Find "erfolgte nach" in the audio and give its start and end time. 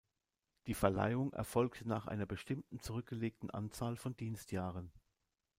1.31-2.07